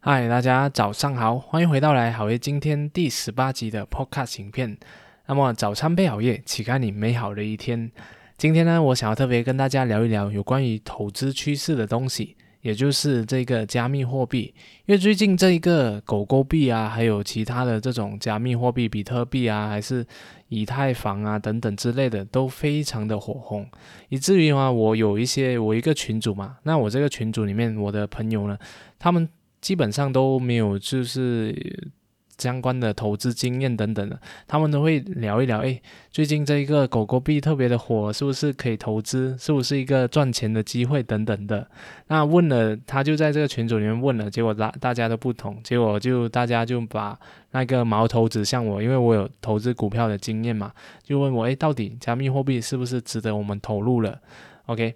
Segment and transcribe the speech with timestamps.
[0.00, 4.78] 嗨，大家早上好，欢迎回到来好业今天第十八集的 Podcast 影片。
[5.26, 7.90] 那么早餐配好业，启开你美好的一天。
[8.36, 12.36] 今天呢，我想要特别跟大家聊一聊有关于投资趋势的东西。
[12.60, 14.52] 也就是这个加密货币，
[14.86, 20.04] 因为最近这一个狗狗币啊，还有其他的这种加密货币，比特币啊，还是
[20.48, 23.64] 以太坊啊等等之类的，都非常的火红，
[24.08, 28.58] 以至于啊，我有一些我一个群组嘛，那我这个群组里面我的朋友呢，
[28.98, 29.26] 他们
[29.60, 31.90] 基本上都没有就是。
[32.38, 34.16] 相关的投资经验等等的，
[34.46, 35.58] 他们都会聊一聊。
[35.58, 39.36] 哎，最近这一个狗狗币特别的火，是不是可以投资？
[39.36, 41.68] 是不是一个赚钱的机会等等的？
[42.06, 47.18] 那问了，他就在这个群组里面问了，结果大大家都不同，结果就大家就把
[47.50, 54.16] 那个矛头指向我，因为我有投资股票的经验嘛，就问我，哎，到底加密货币是不是值得我们投入了
[54.66, 54.94] ？OK，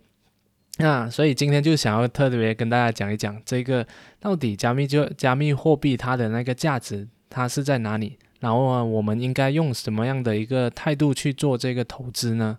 [0.79, 3.87] 那所以今天就想要特别跟大家讲一讲这个
[4.19, 7.09] 到底加密就加密货币它的那个价值。
[7.35, 8.19] 它是在哪里？
[8.41, 12.59] 然后，我们应该用什么样的一个态度去做这个投资呢？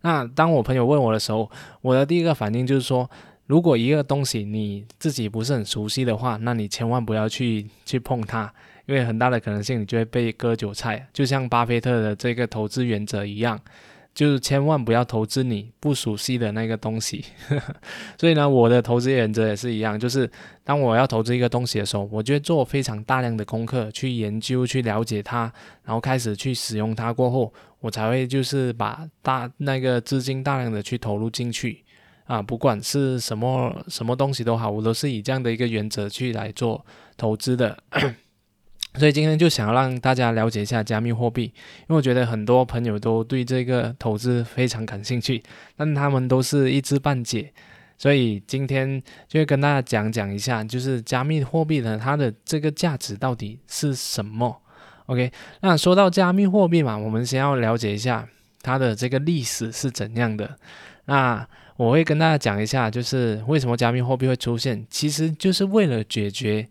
[0.00, 1.48] 那当我朋友问我的时候，
[1.82, 3.08] 我的第一个反应就是说，
[3.46, 8.52] 如果一个东西你自己不是很熟悉的话，那你千万不要去去碰它，
[8.86, 13.56] 因为很大的可能性你就会被割韭菜，就像巴菲特的这个投资原则一样。
[14.18, 17.24] 就是千万不要投资你不熟悉的那个东西，
[18.18, 20.28] 所以呢，我的投资原则也是一样，就是
[20.64, 25.42] 当我要投资一个东西的时候，我就会做非常大量的功课，去研究、去了解它，
[25.84, 31.84] 然后开始去使用它过后，我才会就是把大那个资金大量的去投入进去
[32.24, 36.84] 啊，不管是什么什么东西都好，我都是以这样的一个原则去来做
[37.16, 37.78] 投资的。
[38.94, 45.40] 所以今天就想让大家了解一下加密货币，因为我觉得很多朋友都对这个投资非常感兴趣，
[45.76, 47.52] 但他们都是一知半解。
[47.96, 54.60] 所以今天就会跟大家讲讲一下，就是加密货币呢，它的这个价值到底是什么
[55.06, 58.28] ？OK，那说到加密货币嘛，我们先要了解一下
[58.62, 60.56] 它的这个历史是怎样的。
[61.04, 66.68] 那我会跟大家讲一下，就是为什么加密货币会出现，其实就是为了解决。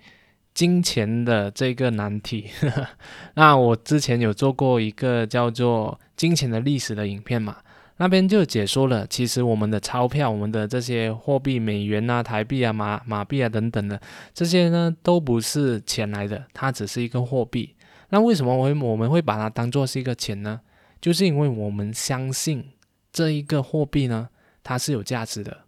[0.57, 2.50] 金钱的这个难题，
[3.35, 7.57] 那我之前有做过一个叫做“金钱的历史”的影片嘛，
[7.97, 14.01] 那边就解说了，其实我们的钞票、我们的这些货币，美元啊、台币啊、马马币啊等等的
[14.34, 17.75] 这些呢，都不是钱来的，它只是一个货币。
[18.09, 20.59] 那为什么我会我们会把它当做是一个钱呢？
[21.00, 22.66] 就是因为我们相信
[23.13, 24.29] 这一个货币呢，
[24.63, 25.66] 它是有价值的。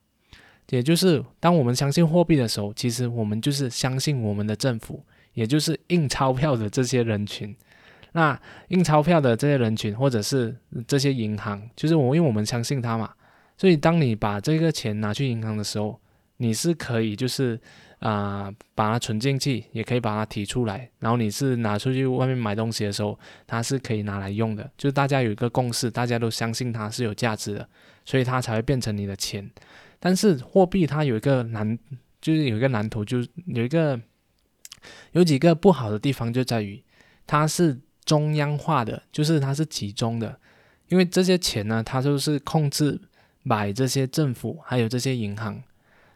[0.70, 5.04] 也就是当我们相信货币的时候，其实我们就是相信我们的政府，
[5.34, 7.56] 也就是印钞票的这些人群。
[8.12, 10.56] 那印钞票的这些人群，或者是
[10.88, 13.12] 这些银行，就是我，因为我们相信它嘛。
[13.58, 16.00] 所以当你把这个钱拿去银行的时候，
[16.38, 17.60] 你是可以就是
[18.00, 20.90] 啊把它存进去，也可以把它提出来。
[21.00, 24.64] 然后你是拿出去外面买东西的时候，它是可以拿来用的。
[24.78, 27.68] 就是大家有一个共识，大家都相信它是有价值的，
[28.06, 29.48] 所以它才会变成你的钱。
[30.00, 31.78] 但是货币它有一个难，
[32.22, 34.00] 就是有一个难图，就是有一个
[35.12, 36.82] 有几个不好的地方，就在于
[37.28, 40.40] 它是中央化的，就是它是集中的，
[40.88, 43.00] 因为这些钱呢，它就是控制
[43.44, 45.62] 买这些政府还有这些银行，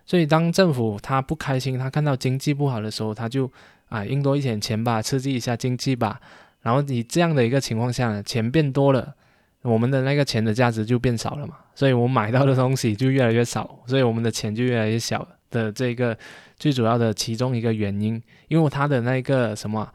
[0.05, 3.51] 所以当政府他不开心，他看到经济不好的时候，他就
[3.89, 6.21] 啊印多一点钱吧，刺激一下经济吧，
[6.61, 9.15] 然后你这样的一个情况下呢，钱变多了。
[9.63, 16.17] 我们的那个钱的价值就变少了嘛，所以我买到的东西就越来越少，所以我们的钱就越来越小的这个
[16.59, 19.89] 最主要的其中一个原因，因为它的那个什么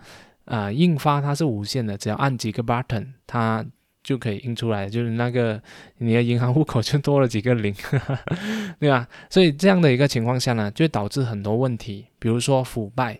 [0.46, 3.62] 啊印发它是无限的，只要按几个 button 它
[4.02, 5.62] 就可以印出来，就是那个
[5.98, 7.74] 你的银行户口就多了几个零，
[8.80, 9.06] 对吧？
[9.28, 13.12] 所以这样的一个情况下呢，就导致很多问题，比如说腐败，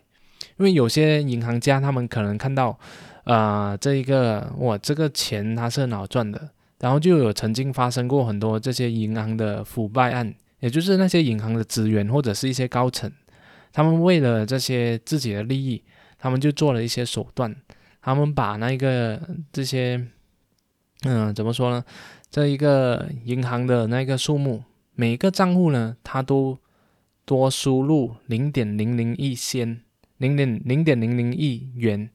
[0.56, 2.78] 因为有些银行家他们可能看到。
[3.28, 6.48] 啊，这一个我，这个钱它是很好赚的，
[6.80, 13.12] 然后就有曾经发生过很多这些银行的腐败案，也就是那些银行的职员或者是一些高层，
[13.70, 15.82] 他们为了这些自己的利益，
[16.18, 17.54] 他们就做了一些手段，
[18.00, 19.20] 他们把那个
[19.52, 20.02] 这些，
[21.02, 21.84] 嗯，怎么说呢？
[22.30, 24.64] 这一个银行的那个数目，
[24.94, 26.56] 每个账户呢，它都
[27.26, 29.82] 多输入零点零零亿仙，
[30.16, 32.08] 零点零点零零亿元。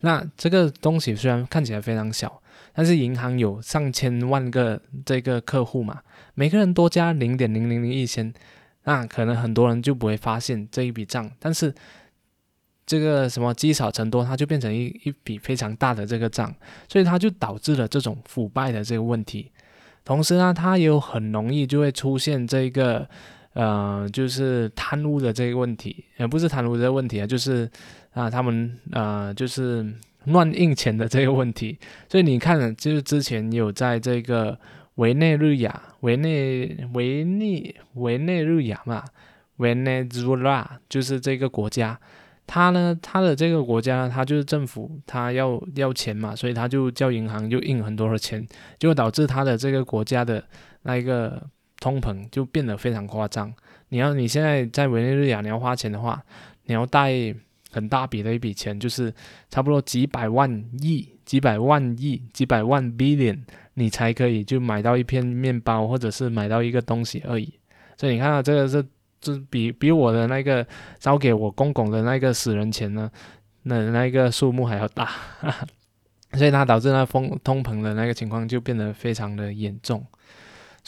[0.00, 2.42] 那这个东西虽然看起来非常小，
[2.72, 6.00] 但是银行有上千万个这个客户嘛，
[6.34, 8.32] 每个人多加零点零零零一千，
[8.84, 11.74] 那可能很多人就不会发现这一笔账，但是
[12.86, 16.54] 这个什么积少成多，它就变成一一笔非常大的这个账，
[16.88, 19.52] 所以它就导致了这种腐败的这个问题。
[20.04, 23.08] 同时呢，它也有很容易就会出现这个
[23.52, 27.68] 呃，就是贪污的这个问题，呃，不是贪污这个问题啊，就是
[28.12, 29.84] 啊，他们呃，就是
[30.26, 31.76] 乱印钱的这个问题。
[32.08, 34.56] 所以你看，就是之前有在这个
[34.94, 39.02] 委内瑞亚、委内委内委内瑞亚嘛
[39.58, 41.98] ，，Venezuela，就是这个国家，
[42.46, 48.46] 他呢，他的这个国家，他就是政府，他要要钱嘛，所以他就叫银行就印很多的钱，
[48.78, 50.44] 就导致他的这个国家的
[50.82, 51.42] 那一个。
[51.80, 53.52] 通膨就变得非常夸张。
[53.88, 56.22] 你要你现在在委内瑞亚，你要花钱的话，
[56.66, 57.12] 你要带
[57.72, 59.12] 很大笔的一笔钱，就是
[59.48, 63.40] 差不多几百万亿、几百万亿、几百万 billion，
[63.74, 67.52] 你才可以就买到一片面包，或者是买到一个东西而已。
[67.96, 68.84] 所以你看到这个是，
[69.20, 70.66] 这比比我的那个
[70.98, 73.10] 交给我公公的那个死人钱呢，
[73.62, 75.10] 那那个数目还要大。
[76.34, 80.04] 所以它导致那风通膨的那个情况就变得非常的严重。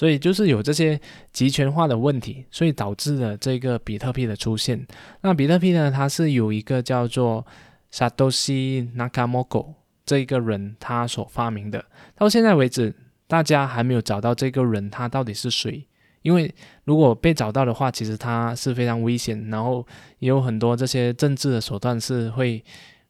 [0.02, 1.00] 所以就是有这些
[1.32, 4.84] 集权化的问题，所以导致了这个比特币的出现。
[5.20, 7.46] 那比特币呢，它是有一个叫做
[7.92, 11.84] Satoshi Nakamoto 这一个人他所发明的。
[12.16, 12.92] 到现在为止，
[13.28, 15.86] 大家还没有找到这个人他到底是谁。
[16.22, 16.52] 因为
[16.82, 19.86] 如果被找到的话，其实他是非常危险，然后
[20.18, 22.60] 也有很多这些政治的手段是会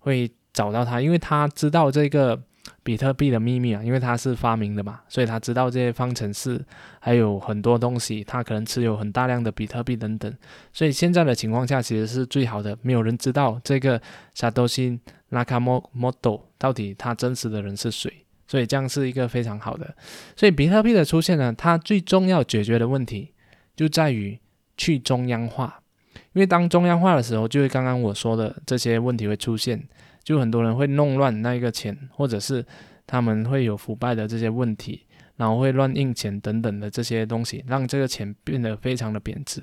[0.01, 2.43] 会找到他，因为他知道这个。
[2.85, 6.65] 比特币的秘密啊，因为他是发明的嘛，所以他知道这些方程式，
[7.01, 10.33] 还有很多东西，他可能持有很大量的比特币等等，
[10.73, 14.01] 所以现在的情况下其实是最好的，没有人知道这个
[14.37, 14.99] Satoshi
[15.31, 18.13] Nakamoto 到底他真实的人是谁，
[18.47, 19.95] 所以这样是一个非常好的。
[20.37, 23.33] 所以比特币的出现呢，它最重要解决的问题
[23.75, 24.39] 就在于
[24.77, 25.81] 去中央化，
[26.33, 29.83] 因为当中央化的时候，就会刚刚我说的这些问题会出现。
[30.25, 32.65] 就很多人会弄乱那个钱，或者是
[33.07, 35.05] 他们会有腐败的这些问题，
[35.37, 39.61] 然后会乱印钱等等的这些东西，让这个钱变得非常的贬值。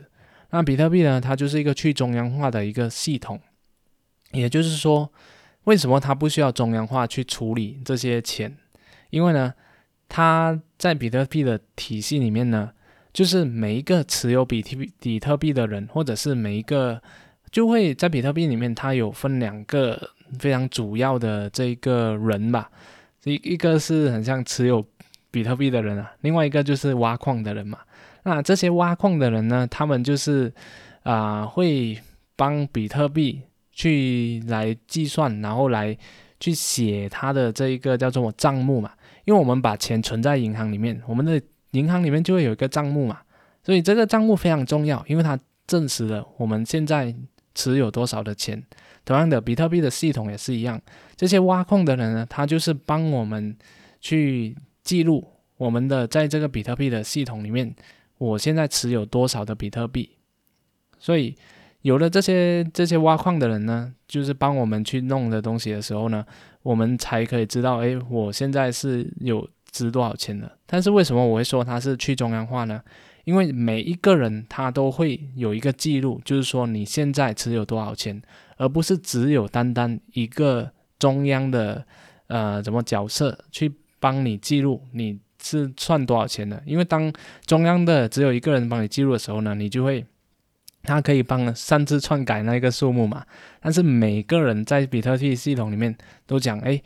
[0.50, 3.40] 那比特币呢，它就是一个去中央化的一个系统，
[4.34, 5.10] 也就是说，
[5.64, 8.58] 为什么它不需要中央化去处理这些钱？
[9.12, 9.54] 因为呢，
[10.10, 12.72] 它在比特币的体系里面呢，
[13.14, 17.02] 就是每一个持有比特币比特币的人，或者是每一个
[17.50, 20.12] 就会在比特币里面，它有分两个。
[20.38, 22.70] 非常主要的这一个人吧，
[23.24, 24.86] 一一个是很像持有
[25.32, 27.80] 比特币的人啊，另外一个就是挖矿的人嘛。
[28.24, 30.54] 那这些挖矿的人呢，他们就是
[31.04, 31.98] 啊，会
[32.36, 33.42] 帮比特币
[33.72, 35.98] 去来计算，然后来
[36.40, 38.92] 去写他的这一个叫做账目嘛。
[39.26, 41.42] 因为我们把钱存在银行里面，我们的
[41.72, 43.20] 银行里面就会有一个账目嘛，
[43.64, 45.38] 所以这个账目非常重要，因为它
[45.68, 47.16] 证实了我们现在
[47.54, 48.62] 持有多少的钱。
[49.10, 50.80] 同样的，比特币的系统也是一样。
[51.16, 53.58] 这些挖矿的人呢，他就是帮我们
[54.00, 55.28] 去记录
[55.58, 57.74] 我们的在这个比特币的系统里面，
[58.20, 60.12] 我现在持有多少的比特币。
[61.00, 61.36] 所以
[61.82, 66.24] 有了这些这些挖矿的人呢，就是帮我们去弄的东西的时候呢，
[66.62, 70.56] 我们才可以知道，哎，我现在是有值多少钱的。
[70.68, 72.80] 但是为什么我会说它是去中央化呢？
[73.24, 78.22] 因为每一个人他都会有一个记录，就是说你现在持有多少钱。
[78.60, 81.84] 而不是只有单单一个中央的
[82.28, 87.12] 呃怎么角色去帮你记录你是算多少钱的，因为当
[87.48, 90.06] 中央的只有一个人帮你记录的时候呢，你就会
[90.84, 93.26] 他可以帮擅自篡改那一个数目嘛。
[93.60, 96.80] 但是每个人在比特币系统里面都讲，哎。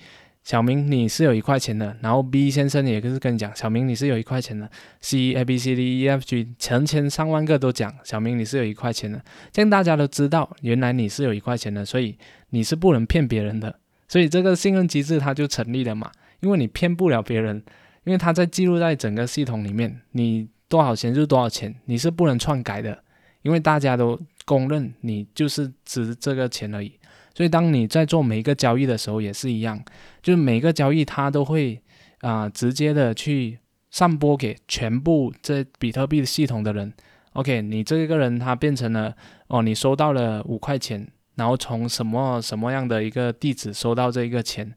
[0.44, 4.70] 小明，你是有一块钱的，然后 B 先生也是跟你讲，小明你是有一块钱的
[5.00, 9.24] ，C A B C D E F G 成千上万个都讲，小明你是有一块钱的，
[9.54, 12.18] 这样大家都知道，原来你是有一块钱的，所以
[12.50, 17.64] 你是不能骗别人的，所以这个信任机制它就成立了嘛，因为你骗不了别人，
[18.04, 23.02] 因为它在记录在整个系统里面，你多少钱就是多少钱，你是不能篡改的，
[23.44, 26.92] 因为大家都公认你就是值这个钱而已。
[27.36, 29.84] 所以，当你在做每一个交易的时候，也是一样，
[30.24, 31.80] 就是每个交易它都会
[32.22, 33.60] 啊直接的去
[33.92, 36.92] 散播给全部这比特币系统的人。
[37.34, 39.16] OK，你这个人他变成了
[39.48, 44.74] 哦，你收到了五块钱，然后从什么什么样的一个地址收到这一个钱，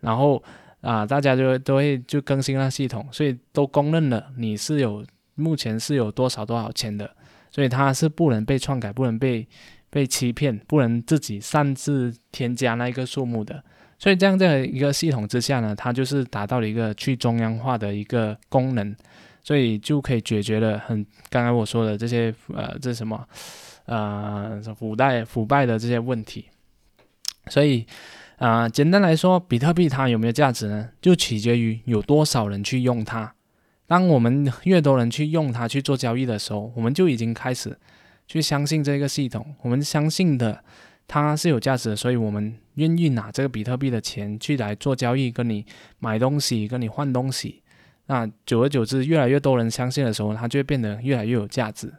[0.00, 0.40] 然后
[0.82, 7.10] 啊大家就都会就更新了系统，所以都公认了你是有目前是有多少多少钱的，
[7.50, 9.48] 所以它是不能被篡改，不能被。
[9.92, 13.62] 被欺骗，不能自己擅自添加那一个数目的，
[14.02, 18.92] 所以这样的一个系统之下呢，它就是达到了一个去中央化的一个功能，
[19.44, 23.24] 所以就可以解决了很刚才我说的这些呃这什么
[23.84, 26.46] 呃腐败腐败的这些问题。
[27.46, 27.86] 所以
[28.38, 30.88] 啊，简单来说，比特币它有没有价值呢？
[31.00, 33.32] 就取决于有多少人去用它。
[33.86, 37.78] 当我们越多人去用它去做交易的时候，我们就已经开始
[38.26, 40.64] 去相信这个系统，我们相信的
[41.06, 45.64] 它是有价值的，所以我们愿意拿这个比特币的钱去来做交易，跟你
[45.98, 47.62] 买东西，跟你换东西。
[48.06, 51.92] 那久而久之，越来越多人相信的时候，它就会变得越来越有价值。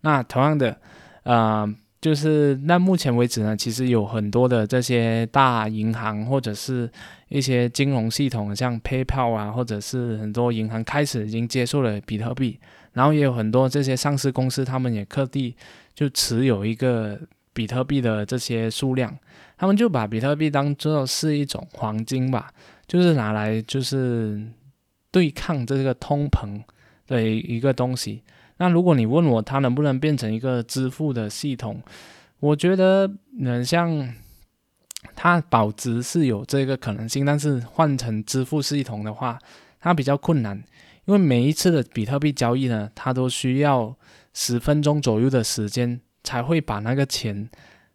[0.00, 0.76] 那同样的，
[1.22, 6.90] 呃，就是那目前为止呢，其实有很多的这些大银行或者是
[7.28, 12.58] 一些金融系统，像 PayPal 啊，或者是很多银行开始已经接受了比特币，
[12.92, 15.54] 然后也有很多这些上市公司，他们也特地
[15.94, 17.18] 就持有一个
[17.56, 19.18] 比特币的这些数量，
[19.56, 22.52] 他们就把比特币当做是一种黄金吧，
[22.86, 24.46] 就是拿来就是。
[25.12, 26.62] 对抗这个通膨
[27.06, 28.22] 的一个东西。
[28.58, 31.80] 那如果你问我它能不能变成一个支付的系统，
[32.38, 33.10] 我觉得，
[33.40, 34.12] 嗯，像
[35.14, 39.38] 它保值是有这个可能性，但是换成支付系统的话，
[39.80, 40.62] 它比较困难，
[41.06, 43.96] 因为每一次的比特币交易呢，它都需要
[44.34, 47.48] 十分钟左右的时间才会把那个钱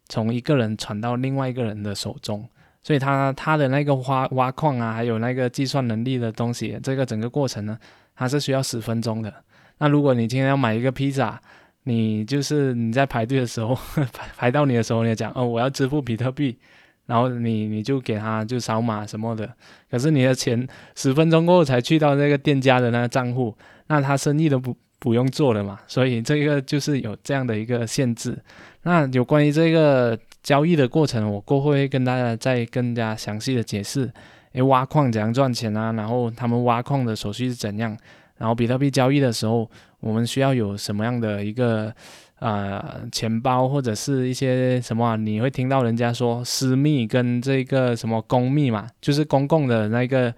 [0.08, 2.48] 从一个人传到另外一个人的手中。
[2.82, 7.78] 所以他他的那个挖挖矿啊，还有那个计算能力的东西，这个整个过程呢，
[8.16, 9.32] 它是需要十分钟的。
[9.78, 11.38] 那如果你今天要买一个披萨，
[11.84, 16.58] 你就是你在排队的时候排 排到你的时候，你讲哦我要支付比特币，
[17.06, 19.48] 然后你你就给他就扫码什么的，
[19.88, 25.78] 可是你的钱十分钟过后才去到那个店家的那个账户，那他生意都不不用做了嘛。
[25.86, 28.38] 所以这个就是有这样的一个限制。
[28.84, 30.16] 那有关于这个。
[30.42, 34.10] 交易的过程，我过后会跟大家再更加详细的解释。
[34.54, 35.92] 诶，挖矿怎样赚钱啊？
[35.92, 37.96] 然后他们挖矿的手续是怎样？
[38.38, 41.94] 然后比特币交易的时候，我们需要有什么样的一个
[42.40, 45.16] 呃钱包或者是一些什么？
[45.16, 50.34] 你会听到人家说私密跟这个什么公密嘛，就是公共的那个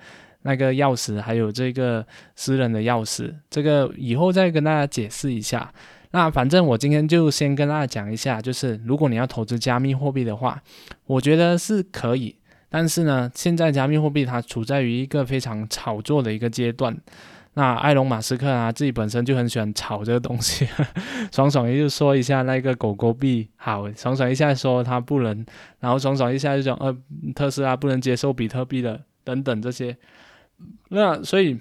[0.46, 3.34] 那个钥匙，还有这个私人的钥匙。
[3.50, 5.72] 这个以后再跟大家解释一下。
[6.12, 10.62] 那反正我今天就先跟大家讲一下，就是如果你要投资加密货币的话，
[11.06, 12.36] 我觉得是可以。
[12.68, 16.96] 但是呢，现在加密货币它处在于一个非常炒作的一个阶段。
[17.54, 20.68] 那埃隆·马斯克啊，自己本身就很喜欢炒这个东西，
[21.32, 25.46] 爽爽一就说一下那个狗狗币好，爽爽一下说它不能，
[25.80, 26.96] 然后爽爽一下就讲呃
[27.34, 29.96] 特斯拉不能接受比特币的等等这些。
[30.88, 31.58] 那所以。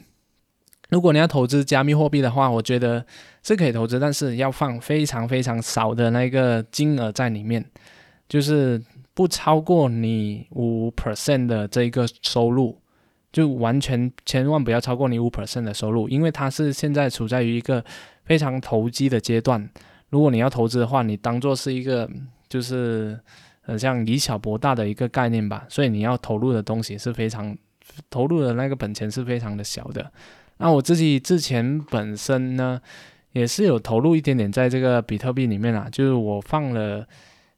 [0.89, 3.03] 如果你要投资加密货币的话，我觉得
[3.41, 7.65] 是可以投资，但是要放非常非常少的那个金额在里面，
[8.29, 8.79] 就是
[9.15, 12.79] 不超过你五 percent 的这一个收入，
[13.31, 17.83] 就完全千万不要超过你五 percent 的收入，因为它是现在处在于一个
[18.25, 19.67] 非常投机的阶段。
[20.09, 22.07] 如果你要投资的话，你当做是一个
[22.47, 23.19] 就是
[23.61, 27.57] 很像以小博大的一个概念吧，所以你要投入的东西是非常
[28.09, 30.11] 投入的那个本钱是非常的小的。
[30.57, 32.79] 那我自己之前本身呢，
[33.31, 37.05] 也是有投入一点点在这个比特币里面啊，就是我放了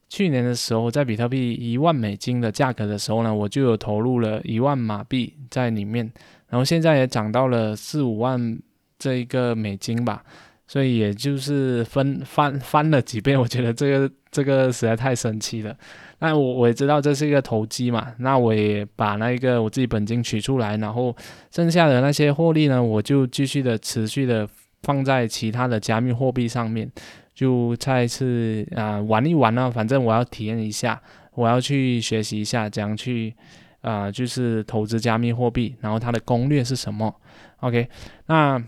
[0.08, 6.10] 去年的时候，在比特币一万美金的价格的时候呢，我就有投入了一万马币在里面，
[6.48, 8.58] 然后现在也涨到了四五万
[8.98, 10.24] 这一个美金吧，
[10.68, 15.74] 所以也就是分翻翻了几倍，我觉得这个这个实在太神奇了。
[16.20, 21.16] 那我我也知道这是一个投机嘛，那我也把那个我自己本金取出来，然后
[21.52, 24.46] 剩下的那些获利呢，我就继续的持续的
[24.84, 26.92] 放在其他的加密货币上面，
[27.34, 31.02] 就再次啊玩一玩啊，反正我要体验一下，
[31.34, 33.34] 我要去学习一下怎样去
[33.80, 37.14] 啊就是投资加密货币，然后它的攻略是什么
[37.62, 37.88] ？OK，
[38.28, 38.62] 那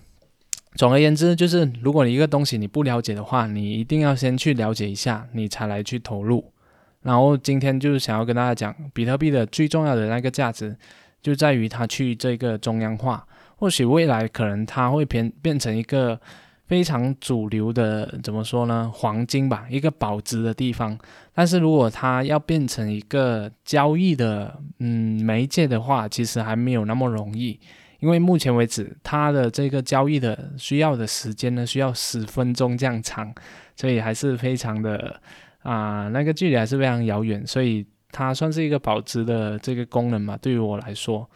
[0.78, 6.54] 总而言之就是，如果你一个东西你不了解的话，你一定要先去了解一下，你才来去投入。
[7.02, 10.76] 然后今天就是想要跟大家讲，比特币的最重要的那个价值，
[11.22, 13.26] 就在于它去这个中央化。
[13.56, 16.20] 或许未来可能它会变变成一个
[16.68, 18.92] 非常主流的，怎么说呢？
[18.94, 20.96] 黄金吧，一个保值的地方。
[21.34, 27.60] 但是如果它要变成一个交易的嗯媒介的话，其实还没有那么容易。
[28.00, 33.34] 因为目前为止，它的这个交易的需要的时间呢，需要十分钟这样长，
[33.76, 35.20] 所以还是非常的。
[35.64, 40.38] 啊，那个距离还是非常遥远，所以它算是一个保值的这个功能嘛。
[40.38, 41.30] 对于我来说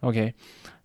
[0.00, 0.32] ，OK，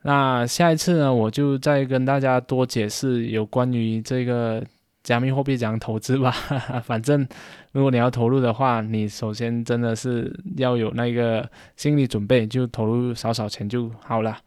[0.01, 4.62] 那下一次呢，我就再跟大家多解释有关于这个
[5.04, 6.32] 加密货币怎样投资吧。
[6.84, 7.25] 反正
[7.72, 14.38] 如果你要投入的话，你首先真的是要有那个心理准备，就投入少少钱就好了，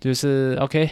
[0.00, 0.90] 就是 OK。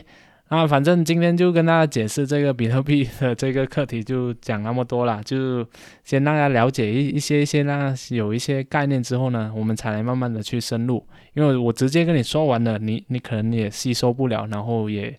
[0.51, 5.67] 那反正今天就跟大家解释这个比特币的这个课题，就讲那么多了，就
[6.05, 11.05] 先让大家了解一一些一些，那有一些概念之后呢，我们才来慢慢的去深入。
[11.33, 15.17] 因为我直接跟你说完了，你你可能也吸收不了，然后也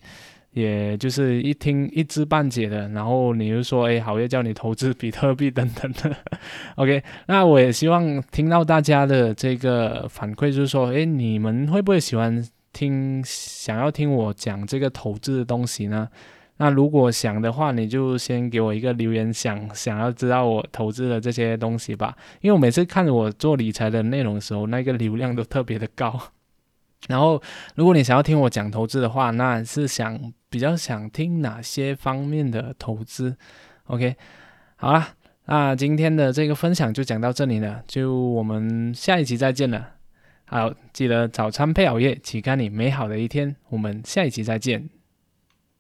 [0.54, 6.16] 也就是一听一知半解的，然后你就说，哎，好，要叫你投资比特币等等的。
[6.76, 12.42] OK，那我也希望听到大家的这个反馈，就是说，哎，你们会不会喜欢
[12.76, 16.10] 听，想要听我讲这个投资的东西呢？
[16.58, 22.16] 那如果想的话，你就先给我一个留言，想想要知道我投资的这些东西吧。
[22.42, 26.20] 因为我每次看我做理财的内容的时候，那个流量都特别的高。
[27.08, 27.42] 然后，
[27.76, 33.36] 如果你想要听我讲投资的话，那是想比较想听哪些方面的投资
[33.88, 34.16] ？OK，
[34.76, 35.10] 好啦，
[35.46, 39.95] 那今天的这个分享就讲到这里了，就我们下一集再见了。
[40.48, 43.56] 好，记得早餐配熬夜，期待你美好的一天。
[43.70, 44.95] 我们下一期再见。